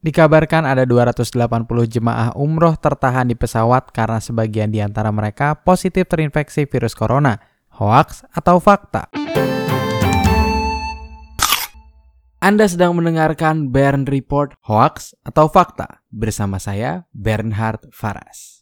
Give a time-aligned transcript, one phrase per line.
[0.00, 1.36] Dikabarkan ada 280
[1.84, 7.36] jemaah umroh tertahan di pesawat karena sebagian di antara mereka positif terinfeksi virus corona.
[7.76, 9.12] Hoax atau fakta?
[12.40, 18.59] Anda sedang mendengarkan Bern Report Hoax atau Fakta bersama saya Bernhard Faras.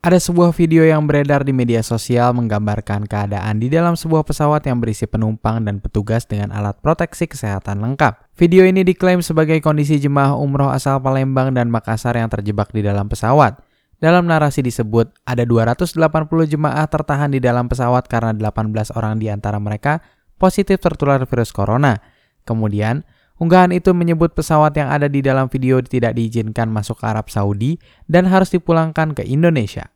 [0.00, 4.80] Ada sebuah video yang beredar di media sosial menggambarkan keadaan di dalam sebuah pesawat yang
[4.80, 8.16] berisi penumpang dan petugas dengan alat proteksi kesehatan lengkap.
[8.32, 13.12] Video ini diklaim sebagai kondisi jemaah umroh asal Palembang dan Makassar yang terjebak di dalam
[13.12, 13.60] pesawat.
[14.00, 16.00] Dalam narasi disebut, ada 280
[16.48, 20.00] jemaah tertahan di dalam pesawat karena 18 orang di antara mereka
[20.40, 22.00] positif tertular virus corona.
[22.48, 23.04] Kemudian,
[23.40, 27.80] Unggahan itu menyebut pesawat yang ada di dalam video tidak diizinkan masuk ke Arab Saudi
[28.04, 29.88] dan harus dipulangkan ke Indonesia.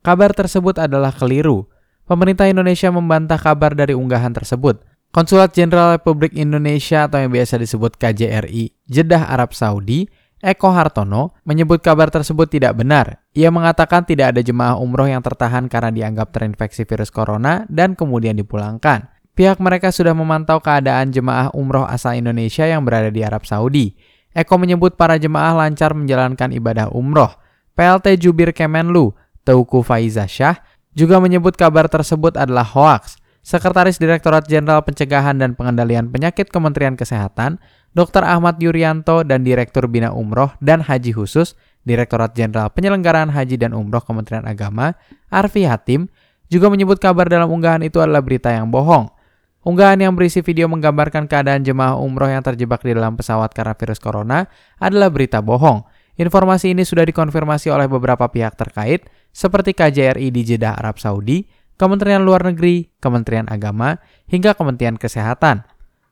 [0.00, 1.68] Kabar tersebut adalah keliru.
[2.08, 4.80] Pemerintah Indonesia membantah kabar dari unggahan tersebut.
[5.12, 10.08] Konsulat Jenderal Republik Indonesia atau yang biasa disebut KJRI Jeddah Arab Saudi,
[10.40, 13.20] Eko Hartono, menyebut kabar tersebut tidak benar.
[13.36, 18.40] Ia mengatakan tidak ada jemaah umroh yang tertahan karena dianggap terinfeksi virus corona dan kemudian
[18.40, 19.19] dipulangkan.
[19.40, 23.96] Pihak mereka sudah memantau keadaan jemaah umroh asal Indonesia yang berada di Arab Saudi.
[24.36, 27.40] Eko menyebut para jemaah lancar menjalankan ibadah umroh.
[27.72, 30.60] PLT Jubir Kemenlu, Teuku Faiza Syah,
[30.92, 33.16] juga menyebut kabar tersebut adalah hoaks.
[33.40, 37.64] Sekretaris Direktorat Jenderal Pencegahan dan Pengendalian Penyakit Kementerian Kesehatan,
[37.96, 38.20] Dr.
[38.28, 41.56] Ahmad Yuryanto dan Direktur Bina Umroh dan Haji Khusus,
[41.88, 45.00] Direktorat Jenderal Penyelenggaraan Haji dan Umroh Kementerian Agama,
[45.32, 46.12] Arfi Hatim,
[46.52, 49.16] juga menyebut kabar dalam unggahan itu adalah berita yang bohong.
[49.60, 54.00] Unggahan yang berisi video menggambarkan keadaan jemaah umroh yang terjebak di dalam pesawat karena virus
[54.00, 54.48] corona
[54.80, 55.84] adalah berita bohong.
[56.16, 61.44] Informasi ini sudah dikonfirmasi oleh beberapa pihak terkait, seperti KJRI di Jeddah, Arab Saudi,
[61.76, 65.64] Kementerian Luar Negeri, Kementerian Agama, hingga Kementerian Kesehatan.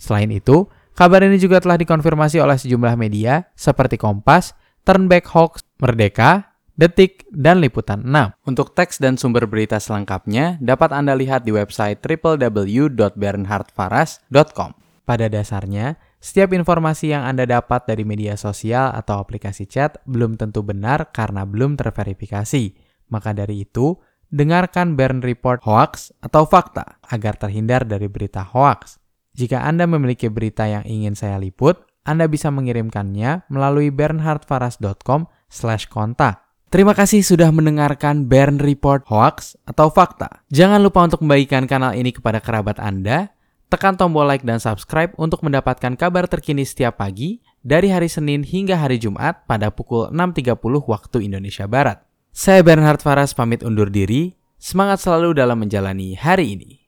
[0.00, 4.56] Selain itu, kabar ini juga telah dikonfirmasi oleh sejumlah media seperti Kompas,
[4.88, 8.50] Turnback Hoax, Merdeka, Detik, dan Liputan 6.
[8.50, 14.70] Untuk teks dan sumber berita selengkapnya dapat Anda lihat di website www.bernhardfaras.com.
[15.06, 20.66] Pada dasarnya, setiap informasi yang Anda dapat dari media sosial atau aplikasi chat belum tentu
[20.66, 22.74] benar karena belum terverifikasi.
[23.06, 23.94] Maka dari itu,
[24.34, 28.98] dengarkan Bern Report Hoax atau fakta agar terhindar dari berita hoax.
[29.38, 36.43] Jika Anda memiliki berita yang ingin saya liput, Anda bisa mengirimkannya melalui bernhardfaras.com/kontak.
[36.74, 40.42] Terima kasih sudah mendengarkan Bern Report Hoax atau Fakta.
[40.50, 43.30] Jangan lupa untuk membagikan kanal ini kepada kerabat Anda,
[43.70, 48.74] tekan tombol like dan subscribe untuk mendapatkan kabar terkini setiap pagi dari hari Senin hingga
[48.74, 50.58] hari Jumat pada pukul 6.30
[50.90, 52.02] waktu Indonesia Barat.
[52.34, 56.83] Saya Bernhard Faras pamit undur diri, semangat selalu dalam menjalani hari ini.